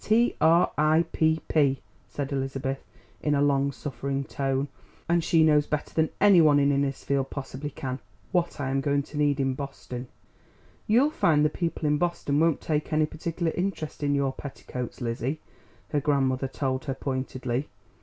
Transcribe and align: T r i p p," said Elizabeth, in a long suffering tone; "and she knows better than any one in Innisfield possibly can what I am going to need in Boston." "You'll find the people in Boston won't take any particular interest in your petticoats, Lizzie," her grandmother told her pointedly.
T 0.03 0.35
r 0.41 0.71
i 0.79 1.05
p 1.11 1.39
p," 1.47 1.79
said 2.09 2.31
Elizabeth, 2.31 2.83
in 3.21 3.35
a 3.35 3.41
long 3.43 3.71
suffering 3.71 4.23
tone; 4.23 4.67
"and 5.07 5.23
she 5.23 5.43
knows 5.43 5.67
better 5.67 5.93
than 5.93 6.09
any 6.19 6.41
one 6.41 6.57
in 6.59 6.71
Innisfield 6.71 7.29
possibly 7.29 7.69
can 7.69 7.99
what 8.31 8.59
I 8.59 8.71
am 8.71 8.81
going 8.81 9.03
to 9.03 9.17
need 9.19 9.39
in 9.39 9.53
Boston." 9.53 10.07
"You'll 10.87 11.11
find 11.11 11.45
the 11.45 11.51
people 11.51 11.85
in 11.87 11.99
Boston 11.99 12.39
won't 12.39 12.61
take 12.61 12.91
any 12.91 13.05
particular 13.05 13.51
interest 13.51 14.01
in 14.01 14.15
your 14.15 14.33
petticoats, 14.33 15.01
Lizzie," 15.01 15.39
her 15.91 16.01
grandmother 16.01 16.47
told 16.47 16.85
her 16.85 16.95
pointedly. 16.95 17.69